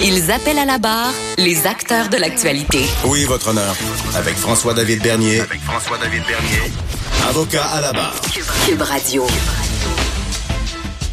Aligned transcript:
Ils 0.00 0.30
appellent 0.30 0.58
à 0.58 0.64
la 0.64 0.78
barre 0.78 1.12
les 1.36 1.66
acteurs 1.66 2.08
de 2.08 2.16
l'actualité. 2.16 2.80
Oui, 3.04 3.24
votre 3.24 3.48
honneur. 3.48 3.74
Avec 4.14 4.36
François-David 4.36 5.02
Bernier. 5.02 5.40
Avec 5.40 5.60
François-David 5.60 6.22
Bernier. 6.26 6.72
Avocat 7.28 7.64
à 7.64 7.80
la 7.80 7.92
barre. 7.92 8.20
Cube 8.66 8.80
Radio. 8.82 9.26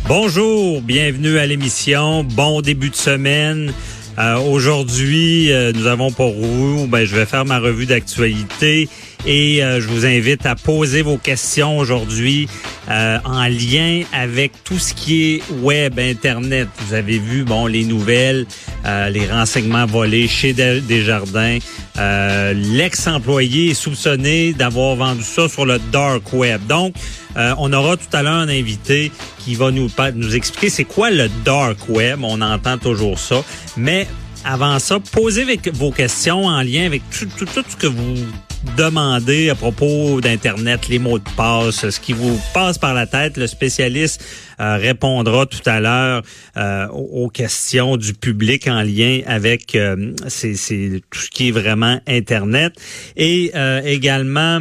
Bonjour, 0.07 0.81
bienvenue 0.81 1.37
à 1.37 1.45
l'émission. 1.45 2.23
Bon 2.23 2.61
début 2.61 2.89
de 2.89 2.95
semaine. 2.95 3.73
Euh, 4.19 4.37
Aujourd'hui, 4.37 5.49
euh, 5.53 5.71
nous 5.73 5.87
avons 5.87 6.11
pour 6.11 6.33
vous, 6.33 6.87
ben, 6.87 7.05
je 7.05 7.15
vais 7.15 7.25
faire 7.25 7.45
ma 7.45 7.59
revue 7.59 7.85
d'actualité 7.85 8.89
et 9.25 9.63
euh, 9.63 9.79
je 9.79 9.87
vous 9.87 10.05
invite 10.05 10.45
à 10.45 10.55
poser 10.55 11.03
vos 11.03 11.17
questions 11.17 11.77
aujourd'hui 11.77 12.49
en 12.89 13.47
lien 13.47 14.01
avec 14.11 14.51
tout 14.63 14.79
ce 14.79 14.95
qui 14.95 15.35
est 15.35 15.43
web, 15.61 15.99
internet. 15.99 16.67
Vous 16.79 16.95
avez 16.95 17.19
vu, 17.19 17.43
bon, 17.43 17.67
les 17.67 17.85
nouvelles, 17.85 18.47
euh, 18.89 19.09
les 19.09 19.27
renseignements 19.27 19.85
volés 19.85 20.27
chez 20.27 20.53
Desjardins. 20.53 21.59
L'ex-employé 21.95 23.71
est 23.71 23.73
soupçonné 23.73 24.53
d'avoir 24.53 24.95
vendu 24.95 25.23
ça 25.23 25.47
sur 25.47 25.65
le 25.65 25.79
dark 25.91 26.33
web. 26.33 26.65
Donc, 26.67 26.95
on 27.35 27.71
aura 27.73 27.97
tout 27.97 28.07
à 28.13 28.23
l'heure 28.23 28.33
un 28.33 28.49
invité 28.49 29.11
qui 29.39 29.55
va 29.55 29.71
nous, 29.71 29.89
expliquer 30.33 30.69
c'est 30.69 30.85
quoi 30.85 31.11
le 31.11 31.29
dark 31.43 31.89
web. 31.89 32.19
On 32.23 32.41
entend 32.41 32.77
toujours 32.77 33.19
ça. 33.19 33.43
Mais 33.75 34.07
avant 34.45 34.79
ça, 34.79 34.99
posez 35.11 35.59
vos 35.73 35.91
questions 35.91 36.45
en 36.45 36.61
lien 36.61 36.85
avec 36.85 37.01
tout 37.09 37.27
ce 37.47 37.75
que 37.75 37.87
vous 37.87 38.15
demandez 38.77 39.49
à 39.49 39.55
propos 39.55 40.21
d'Internet, 40.21 40.87
les 40.89 40.99
mots 40.99 41.19
de 41.19 41.29
passe, 41.35 41.89
ce 41.89 41.99
qui 41.99 42.13
vous 42.13 42.39
passe 42.53 42.77
par 42.77 42.93
la 42.93 43.05
tête. 43.05 43.37
Le 43.37 43.47
spécialiste 43.47 44.23
euh, 44.59 44.77
répondra 44.77 45.45
tout 45.45 45.61
à 45.65 45.79
l'heure 45.79 46.23
euh, 46.57 46.87
aux 46.89 47.29
questions 47.29 47.97
du 47.97 48.13
public 48.13 48.67
en 48.67 48.81
lien 48.81 49.21
avec 49.25 49.75
euh, 49.75 50.13
tout 50.15 50.29
ce 50.29 51.29
qui 51.29 51.49
est 51.49 51.51
vraiment 51.51 51.99
Internet. 52.07 52.73
Et 53.15 53.51
également... 53.85 54.59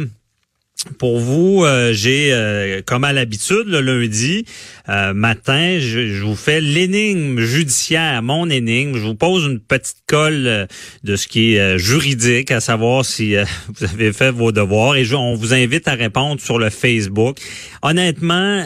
Pour 0.97 1.19
vous, 1.19 1.65
euh, 1.65 1.91
j'ai, 1.91 2.31
euh, 2.31 2.81
comme 2.85 3.03
à 3.03 3.11
l'habitude, 3.11 3.65
le 3.65 3.81
lundi 3.81 4.45
euh, 4.87 5.13
matin, 5.13 5.77
je, 5.77 6.23
vous 6.23 6.37
fais 6.37 6.61
l'énigme 6.61 7.41
judiciaire, 7.41 8.23
mon 8.23 8.49
énigme. 8.49 8.95
Je 8.95 9.03
vous 9.03 9.15
pose 9.15 9.43
une 9.43 9.59
petite 9.59 9.97
colle 10.07 10.69
de 11.03 11.15
ce 11.17 11.27
qui 11.27 11.55
est 11.55 11.77
juridique, 11.77 12.51
à 12.51 12.61
savoir 12.61 13.03
si 13.03 13.35
vous 13.67 13.83
avez 13.83 14.13
fait 14.13 14.31
vos 14.31 14.53
devoirs. 14.53 14.95
Et 14.95 15.13
on 15.13 15.35
vous 15.35 15.53
invite 15.53 15.85
à 15.89 15.95
répondre 15.95 16.39
sur 16.39 16.57
le 16.57 16.69
Facebook. 16.69 17.39
Honnêtement, 17.81 18.63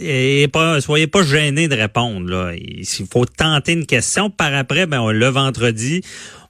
et 0.00 0.46
pas, 0.52 0.80
soyez 0.80 1.08
pas 1.08 1.24
gênés 1.24 1.66
de 1.66 1.74
répondre. 1.74 2.30
Là. 2.30 2.52
Il 2.54 2.86
faut 3.12 3.26
tenter 3.26 3.72
une 3.72 3.86
question. 3.86 4.30
Par 4.30 4.54
après, 4.54 4.86
ben, 4.86 5.10
le 5.10 5.26
vendredi, 5.26 6.02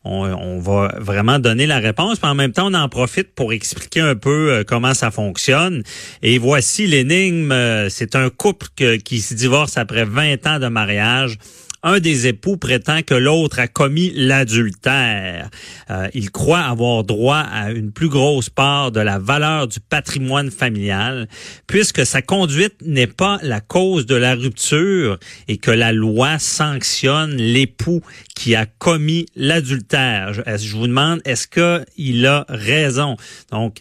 on, 0.06 0.58
va 0.58 0.94
vraiment 0.98 1.38
donner 1.38 1.66
la 1.66 1.78
réponse, 1.78 2.18
mais 2.22 2.28
en 2.28 2.34
même 2.34 2.52
temps, 2.52 2.70
on 2.70 2.74
en 2.74 2.88
profite 2.88 3.34
pour 3.34 3.52
expliquer 3.52 4.00
un 4.00 4.14
peu 4.14 4.52
euh, 4.52 4.64
comment 4.64 4.94
ça 4.94 5.10
fonctionne. 5.10 5.82
Et 6.22 6.38
voici 6.38 6.86
l'énigme. 6.86 7.52
Euh, 7.52 7.88
c'est 7.88 8.16
un 8.16 8.30
couple 8.30 8.66
qui 9.04 9.20
se 9.20 9.34
divorce 9.34 9.76
après 9.76 10.04
20 10.04 10.46
ans 10.46 10.58
de 10.58 10.68
mariage 10.68 11.38
un 11.86 12.00
des 12.00 12.26
époux 12.26 12.56
prétend 12.56 13.02
que 13.02 13.14
l'autre 13.14 13.60
a 13.60 13.68
commis 13.68 14.12
l'adultère. 14.12 15.48
Euh, 15.88 16.08
il 16.14 16.32
croit 16.32 16.58
avoir 16.58 17.04
droit 17.04 17.38
à 17.38 17.70
une 17.70 17.92
plus 17.92 18.08
grosse 18.08 18.50
part 18.50 18.90
de 18.90 18.98
la 18.98 19.20
valeur 19.20 19.68
du 19.68 19.78
patrimoine 19.78 20.50
familial, 20.50 21.28
puisque 21.68 22.04
sa 22.04 22.22
conduite 22.22 22.74
n'est 22.84 23.06
pas 23.06 23.38
la 23.42 23.60
cause 23.60 24.04
de 24.04 24.16
la 24.16 24.34
rupture 24.34 25.18
et 25.46 25.58
que 25.58 25.70
la 25.70 25.92
loi 25.92 26.40
sanctionne 26.40 27.36
l'époux 27.36 28.02
qui 28.34 28.56
a 28.56 28.66
commis 28.66 29.26
l'adultère. 29.36 30.34
Je, 30.34 30.42
je 30.44 30.74
vous 30.74 30.88
demande, 30.88 31.20
est-ce 31.24 31.46
qu'il 31.46 32.26
a 32.26 32.44
raison? 32.48 33.16
Donc, 33.52 33.78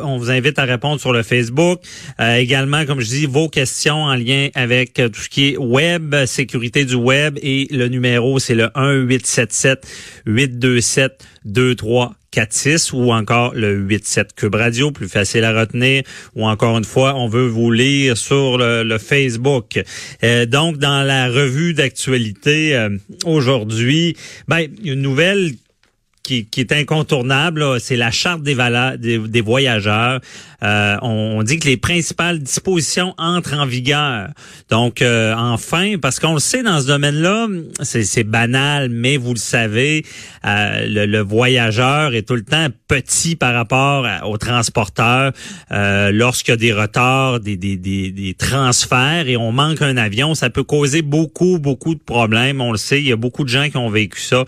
on 0.00 0.18
vous 0.18 0.32
invite 0.32 0.58
à 0.58 0.64
répondre 0.64 1.00
sur 1.00 1.12
le 1.12 1.22
Facebook. 1.22 1.80
Euh, 2.20 2.34
également, 2.34 2.84
comme 2.84 3.00
je 3.00 3.06
dis, 3.06 3.26
vos 3.26 3.48
questions 3.48 4.02
en 4.02 4.16
lien 4.16 4.48
avec 4.56 4.94
tout 4.94 5.20
ce 5.20 5.28
qui 5.28 5.50
est 5.50 5.56
web, 5.56 6.16
sécurité 6.26 6.84
du 6.84 6.96
web 6.96 7.38
et 7.44 7.68
le 7.70 7.88
numéro, 7.88 8.38
c'est 8.38 8.54
le 8.54 8.68
1-877-827-2346 10.26 12.94
ou 12.94 13.12
encore 13.12 13.54
le 13.54 13.86
87 13.86 14.34
Cube 14.34 14.54
Radio, 14.54 14.90
plus 14.90 15.08
facile 15.08 15.44
à 15.44 15.52
retenir, 15.52 16.02
ou 16.34 16.46
encore 16.46 16.78
une 16.78 16.84
fois, 16.84 17.14
on 17.14 17.28
veut 17.28 17.46
vous 17.46 17.70
lire 17.70 18.16
sur 18.16 18.56
le, 18.58 18.96
Facebook. 18.98 19.82
Euh, 20.22 20.46
donc, 20.46 20.78
dans 20.78 21.02
la 21.02 21.28
revue 21.28 21.74
d'actualité 21.74 22.74
euh, 22.74 22.88
aujourd'hui, 23.26 24.16
ben, 24.48 24.66
une 24.82 25.02
nouvelle 25.02 25.52
qui, 26.24 26.48
est 26.56 26.72
incontournable, 26.72 27.78
c'est 27.80 27.96
la 27.96 28.10
charte 28.10 28.42
des, 28.42 28.56
des, 28.96 29.40
voyageurs. 29.42 30.20
Euh, 30.62 30.96
on, 31.02 31.42
dit 31.42 31.58
que 31.58 31.68
les 31.68 31.76
principales 31.76 32.38
dispositions 32.38 33.14
entrent 33.18 33.58
en 33.58 33.66
vigueur. 33.66 34.30
Donc, 34.70 35.02
euh, 35.02 35.34
enfin, 35.36 35.96
parce 36.00 36.18
qu'on 36.20 36.32
le 36.32 36.40
sait 36.40 36.62
dans 36.62 36.80
ce 36.80 36.86
domaine-là, 36.86 37.48
c'est 37.82 38.24
banal, 38.24 38.88
mais 38.88 39.18
vous 39.18 39.34
le 39.34 39.38
savez, 39.38 40.06
euh, 40.46 41.06
le, 41.06 41.20
voyageur 41.20 42.14
est 42.14 42.22
tout 42.22 42.36
le 42.36 42.44
temps 42.44 42.68
petit 42.88 43.36
par 43.36 43.52
rapport 43.52 44.06
au 44.24 44.38
transporteur. 44.38 45.32
Lorsqu'il 45.70 46.52
y 46.52 46.54
a 46.54 46.56
des 46.56 46.72
retards, 46.72 47.40
des, 47.40 47.58
des, 47.58 47.76
des, 47.76 48.10
des 48.10 48.34
transferts 48.34 49.28
et 49.28 49.36
on 49.36 49.52
manque 49.52 49.82
un 49.82 49.98
avion, 49.98 50.34
ça 50.34 50.48
peut 50.48 50.64
causer 50.64 51.02
beaucoup, 51.02 51.58
beaucoup 51.58 51.94
de 51.94 52.00
problèmes. 52.00 52.62
On 52.62 52.72
le 52.72 52.78
sait, 52.78 53.00
il 53.00 53.08
y 53.08 53.12
a 53.12 53.16
beaucoup 53.16 53.44
de 53.44 53.50
gens 53.50 53.68
qui 53.68 53.76
ont 53.76 53.90
vécu 53.90 54.20
ça. 54.20 54.44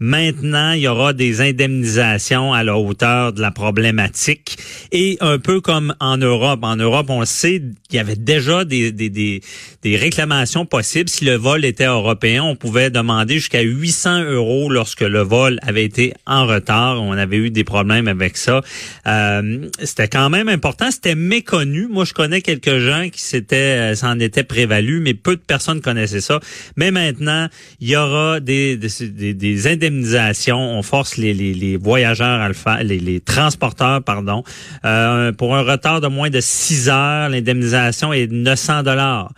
Maintenant, 0.00 0.72
il 0.72 0.80
y 0.80 0.88
aura 0.88 1.12
des 1.20 1.42
indemnisations 1.42 2.54
à 2.54 2.64
la 2.64 2.78
hauteur 2.78 3.34
de 3.34 3.42
la 3.42 3.50
problématique. 3.50 4.56
Et 4.90 5.18
un 5.20 5.38
peu 5.38 5.60
comme 5.60 5.94
en 6.00 6.16
Europe. 6.16 6.60
En 6.62 6.76
Europe, 6.76 7.10
on 7.10 7.26
sait, 7.26 7.60
il 7.90 7.94
y 7.94 7.98
avait 7.98 8.16
déjà 8.16 8.64
des, 8.64 8.90
des, 8.90 9.10
des, 9.10 9.42
des 9.82 9.96
réclamations 9.98 10.64
possibles. 10.64 11.10
Si 11.10 11.26
le 11.26 11.34
vol 11.34 11.66
était 11.66 11.84
européen, 11.84 12.42
on 12.42 12.56
pouvait 12.56 12.88
demander 12.88 13.34
jusqu'à 13.34 13.60
800 13.60 14.22
euros 14.30 14.70
lorsque 14.70 15.02
le 15.02 15.20
vol 15.20 15.58
avait 15.60 15.84
été 15.84 16.14
en 16.26 16.46
retard. 16.46 17.02
On 17.02 17.12
avait 17.12 17.36
eu 17.36 17.50
des 17.50 17.64
problèmes 17.64 18.08
avec 18.08 18.38
ça. 18.38 18.62
Euh, 19.06 19.68
c'était 19.82 20.08
quand 20.08 20.30
même 20.30 20.48
important. 20.48 20.90
C'était 20.90 21.14
méconnu. 21.14 21.86
Moi, 21.86 22.06
je 22.06 22.14
connais 22.14 22.40
quelques 22.40 22.78
gens 22.78 23.10
qui 23.12 23.20
s'étaient, 23.20 23.92
euh, 23.92 23.94
s'en 23.94 24.18
étaient 24.20 24.42
prévalus, 24.44 25.00
mais 25.00 25.12
peu 25.12 25.36
de 25.36 25.42
personnes 25.42 25.82
connaissaient 25.82 26.22
ça. 26.22 26.40
Mais 26.76 26.90
maintenant, 26.90 27.46
il 27.80 27.90
y 27.90 27.96
aura 27.96 28.40
des, 28.40 28.78
des, 28.78 29.34
des 29.34 29.66
indemnisations. 29.66 30.56
On 30.58 30.82
force 30.82 31.09
les, 31.16 31.34
les, 31.34 31.76
voyageurs 31.76 32.40
à 32.66 32.82
les, 32.82 32.98
les 32.98 33.20
transporteurs, 33.20 34.02
pardon. 34.02 34.42
Euh, 34.84 35.32
pour 35.32 35.54
un 35.56 35.62
retard 35.62 36.00
de 36.00 36.08
moins 36.08 36.30
de 36.30 36.40
6 36.40 36.88
heures, 36.88 37.28
l'indemnisation 37.28 38.12
est 38.12 38.26
de 38.26 38.34
900 38.34 38.82
dollars. 38.82 39.32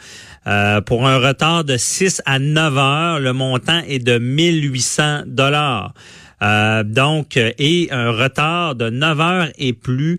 Euh, 0.47 0.81
pour 0.81 1.07
un 1.07 1.19
retard 1.19 1.65
de 1.65 1.77
6 1.77 2.23
à 2.27 2.39
9 2.39 2.79
heures, 2.79 3.21
le 3.21 3.33
montant 3.33 3.81
est 3.87 4.01
de 4.01 4.19
1800 4.19 5.23
dollars. 5.27 5.95
Euh, 6.43 6.83
donc, 6.83 7.37
et 7.37 7.89
un 7.93 8.11
retard 8.11 8.75
de 8.75 8.91
9 8.91 9.21
heures 9.21 9.49
et 9.59 9.73
plus, 9.73 10.19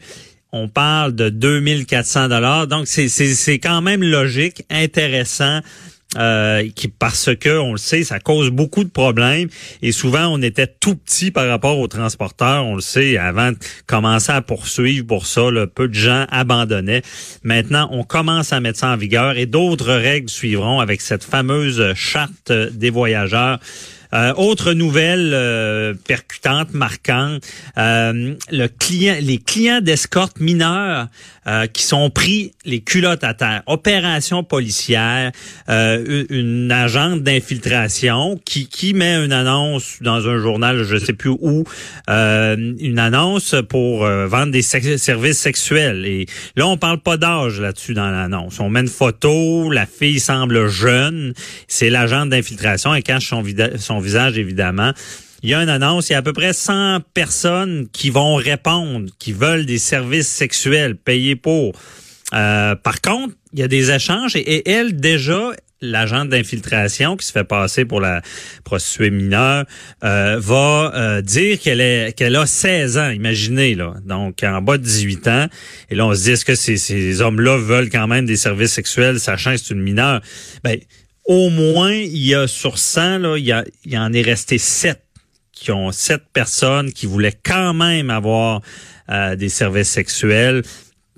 on 0.53 0.67
parle 0.67 1.13
de 1.13 1.29
2400 1.29 2.29
dollars. 2.29 2.67
Donc, 2.67 2.87
c'est 2.87 3.59
quand 3.59 3.81
même 3.81 4.03
logique, 4.03 4.63
intéressant 4.69 5.59
euh, 6.18 6.68
qui 6.75 6.88
parce 6.88 7.36
que 7.36 7.60
on 7.60 7.71
le 7.74 7.77
sait, 7.77 8.04
ça 8.04 8.19
cause 8.19 8.50
beaucoup 8.50 8.83
de 8.83 8.89
problèmes 8.89 9.50
et 9.81 9.92
souvent 9.92 10.27
on 10.27 10.42
était 10.42 10.68
tout 10.68 10.95
petit 10.95 11.31
par 11.31 11.48
rapport 11.48 11.80
aux 11.80 11.88
transporteurs, 11.88 12.65
on 12.65 12.75
le 12.75 12.81
sait, 12.81 13.18
avant 13.18 13.51
de 13.51 13.57
commencer 13.88 14.31
à 14.31 14.42
poursuivre 14.42 15.07
pour 15.07 15.25
ça, 15.25 15.42
peu 15.74 15.88
de 15.88 15.94
gens 15.94 16.25
abandonnaient. 16.30 17.01
Maintenant, 17.44 17.88
on 17.92 18.04
commence 18.04 18.54
à 18.54 18.60
mettre 18.60 18.80
ça 18.80 18.89
en 18.89 18.98
vigueur 18.98 19.38
et 19.38 19.45
d'autres 19.45 19.94
règles 19.94 20.30
suivront 20.30 20.80
avec 20.80 21.01
cette 21.01 21.24
fameuse 21.24 21.94
charte 21.95 22.51
des 22.51 22.89
voyageurs. 22.89 23.59
Euh, 24.13 24.33
autre 24.36 24.74
nouvelle 24.74 25.31
euh, 25.33 25.94
percutante, 26.07 26.74
marquante, 26.74 27.44
euh, 27.77 28.36
le 28.51 28.68
client, 28.68 29.15
les 29.19 29.39
clients 29.39 29.81
d'escorte 29.81 30.39
mineurs 30.39 31.07
qui 31.74 31.83
sont 31.83 32.10
pris 32.10 32.54
les 32.63 32.80
culottes 32.80 33.25
à 33.25 33.33
terre. 33.33 33.63
Opération 33.65 34.45
policière, 34.45 35.33
une, 35.68 36.71
agente 36.71 37.21
d'infiltration 37.21 38.39
qui, 38.45 38.69
qui 38.69 38.94
met 38.94 39.15
une 39.15 39.33
annonce 39.33 39.98
dans 40.00 40.25
un 40.30 40.38
journal, 40.38 40.86
je 40.86 40.95
sais 40.95 41.12
plus 41.12 41.31
où, 41.31 41.66
une 42.07 42.98
annonce 42.98 43.56
pour 43.68 44.06
vendre 44.06 44.54
des 44.54 44.62
services 44.62 45.38
sexuels. 45.38 46.06
Et 46.06 46.27
là, 46.56 46.66
on 46.66 46.77
parle 46.77 47.00
pas 47.00 47.18
d'âge 47.18 47.59
là-dessus 47.59 47.94
dans 47.94 48.09
l'annonce. 48.09 48.62
On 48.62 48.69
met 48.69 48.80
une 48.80 48.88
photo, 48.88 49.69
la 49.69 49.86
fille 49.86 50.21
semble 50.21 50.69
jeune, 50.69 51.33
c'est 51.68 51.89
l'agent 51.89 52.25
d'infiltration, 52.25 52.95
elle 52.95 53.04
cache 53.04 53.27
son, 53.27 53.44
son 53.75 54.00
visage, 54.03 54.38
évidemment. 54.38 54.91
Il 55.44 55.50
y 55.50 55.53
a 55.53 55.61
une 55.61 55.69
annonce, 55.69 56.09
il 56.09 56.13
y 56.13 56.15
a 56.15 56.19
à 56.19 56.21
peu 56.21 56.31
près 56.31 56.53
100 56.53 57.00
personnes 57.13 57.88
qui 57.91 58.09
vont 58.09 58.35
répondre, 58.35 59.09
qui 59.19 59.33
veulent 59.33 59.65
des 59.65 59.77
services 59.77 60.29
sexuels 60.29 60.95
payés 60.95 61.35
pour. 61.35 61.73
Euh, 62.33 62.75
par 62.75 63.01
contre, 63.01 63.35
il 63.51 63.59
y 63.59 63.63
a 63.63 63.67
des 63.67 63.91
échanges 63.91 64.38
et, 64.38 64.69
elle, 64.69 64.95
déjà, 64.95 65.51
l'agent 65.81 66.23
d'infiltration 66.23 67.17
qui 67.17 67.27
se 67.27 67.33
fait 67.33 67.44
passer 67.44 67.83
pour 67.83 68.00
la 68.00 68.21
prostituée 68.63 69.09
mineure 69.09 69.65
euh, 70.06 70.38
va 70.39 70.94
euh, 70.95 71.21
dire 71.21 71.59
qu'elle 71.59 71.81
est 71.81 72.13
qu'elle 72.13 72.38
a 72.38 72.45
16 72.45 72.97
ans, 72.97 73.09
imaginez 73.09 73.75
là. 73.75 73.95
Donc 74.06 74.44
en 74.44 74.61
bas 74.61 74.77
de 74.77 74.83
18 74.83 75.27
ans 75.27 75.47
et 75.89 75.95
là 75.95 76.06
on 76.07 76.15
se 76.15 76.23
dit 76.23 76.31
est-ce 76.31 76.45
que 76.45 76.56
ces, 76.56 76.77
ces 76.77 77.21
hommes-là 77.21 77.57
veulent 77.57 77.89
quand 77.89 78.07
même 78.07 78.25
des 78.25 78.38
services 78.38 78.71
sexuels 78.71 79.19
sachant 79.19 79.51
que 79.51 79.57
c'est 79.57 79.73
une 79.73 79.81
mineure? 79.81 80.21
Ben 80.63 80.79
au 81.25 81.49
moins, 81.49 81.93
il 81.93 82.17
y 82.17 82.35
a 82.35 82.47
sur 82.47 82.77
100, 82.77 83.19
là, 83.19 83.37
il 83.37 83.45
y, 83.45 83.51
a, 83.51 83.63
il 83.85 83.97
en 83.97 84.11
est 84.13 84.21
resté 84.21 84.57
7 84.57 84.99
qui 85.51 85.71
ont 85.71 85.91
sept 85.91 86.23
personnes 86.33 86.91
qui 86.91 87.05
voulaient 87.05 87.37
quand 87.43 87.73
même 87.73 88.09
avoir 88.09 88.61
euh, 89.09 89.35
des 89.35 89.49
services 89.49 89.89
sexuels, 89.89 90.63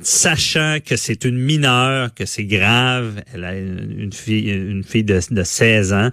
sachant 0.01 0.77
que 0.85 0.97
c'est 0.97 1.25
une 1.25 1.37
mineure, 1.37 2.13
que 2.13 2.25
c'est 2.25 2.43
grave, 2.43 3.23
elle 3.33 3.43
a 3.43 3.55
une 3.55 4.13
fille, 4.13 4.49
une 4.49 4.83
fille 4.83 5.03
de, 5.03 5.19
de 5.31 5.43
16 5.43 5.93
ans. 5.93 6.09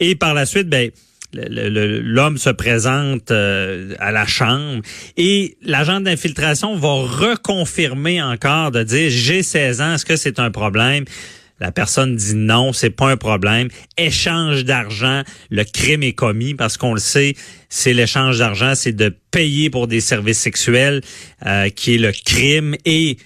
Et 0.00 0.14
par 0.14 0.34
la 0.34 0.44
suite, 0.46 0.68
ben, 0.68 0.90
l'homme 1.32 2.38
se 2.38 2.50
présente 2.50 3.30
euh, 3.30 3.94
à 4.00 4.10
la 4.10 4.26
chambre 4.26 4.82
et 5.16 5.56
l'agent 5.62 6.00
d'infiltration 6.00 6.76
va 6.76 6.88
reconfirmer 6.88 8.20
encore 8.20 8.72
de 8.72 8.82
dire 8.82 9.10
j'ai 9.10 9.42
16 9.42 9.80
ans, 9.80 9.94
est-ce 9.94 10.04
que 10.04 10.16
c'est 10.16 10.40
un 10.40 10.50
problème? 10.50 11.04
La 11.60 11.72
personne 11.72 12.16
dit 12.16 12.34
non, 12.34 12.72
c'est 12.72 12.90
pas 12.90 13.10
un 13.10 13.16
problème. 13.16 13.68
Échange 13.98 14.64
d'argent, 14.64 15.22
le 15.50 15.64
crime 15.64 16.02
est 16.02 16.14
commis 16.14 16.54
parce 16.54 16.76
qu'on 16.76 16.94
le 16.94 17.00
sait, 17.00 17.34
c'est 17.68 17.92
l'échange 17.92 18.38
d'argent, 18.38 18.74
c'est 18.74 18.92
de 18.92 19.14
payer 19.30 19.68
pour 19.68 19.86
des 19.86 20.00
services 20.00 20.38
sexuels 20.38 21.02
euh, 21.46 21.68
qui 21.68 21.94
est 21.94 21.98
le 21.98 22.12
crime 22.12 22.74
et 22.84 23.18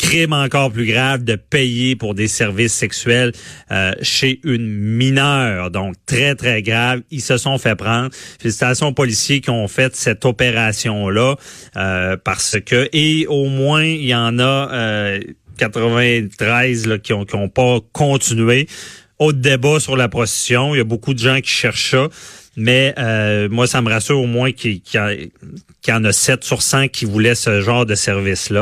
crime 0.00 0.32
encore 0.32 0.72
plus 0.72 0.86
grave 0.86 1.22
de 1.22 1.36
payer 1.36 1.94
pour 1.94 2.14
des 2.14 2.26
services 2.26 2.72
sexuels 2.72 3.30
euh, 3.70 3.92
chez 4.02 4.40
une 4.42 4.66
mineure. 4.66 5.70
Donc, 5.70 5.94
très, 6.06 6.34
très 6.34 6.60
grave. 6.60 7.02
Ils 7.12 7.20
se 7.20 7.36
sont 7.36 7.56
fait 7.56 7.76
prendre. 7.76 8.10
Félicitations 8.40 8.88
aux 8.88 8.94
policiers 8.94 9.40
qui 9.40 9.50
ont 9.50 9.68
fait 9.68 9.94
cette 9.94 10.24
opération-là 10.24 11.36
euh, 11.76 12.16
parce 12.16 12.56
que, 12.66 12.88
et 12.92 13.26
au 13.28 13.46
moins, 13.46 13.84
il 13.84 14.06
y 14.06 14.14
en 14.14 14.40
a... 14.40 15.20
93 15.58 16.86
là, 16.86 16.98
qui 16.98 17.12
n'ont 17.12 17.26
ont 17.34 17.48
pas 17.48 17.78
continué. 17.92 18.68
Autre 19.18 19.38
débat 19.38 19.78
sur 19.78 19.96
la 19.96 20.08
prostitution. 20.08 20.74
Il 20.74 20.78
y 20.78 20.80
a 20.80 20.84
beaucoup 20.84 21.14
de 21.14 21.18
gens 21.18 21.40
qui 21.40 21.50
cherchent 21.50 21.92
ça. 21.92 22.08
Mais 22.56 22.94
euh, 22.98 23.48
moi, 23.48 23.66
ça 23.66 23.80
me 23.80 23.88
rassure 23.88 24.20
au 24.20 24.26
moins 24.26 24.52
qu'il 24.52 24.82
y, 24.94 25.92
en 25.92 26.04
a 26.04 26.12
7 26.12 26.44
sur 26.44 26.60
100 26.62 26.88
qui 26.88 27.06
voulaient 27.06 27.34
ce 27.34 27.60
genre 27.60 27.86
de 27.86 27.94
service-là. 27.94 28.50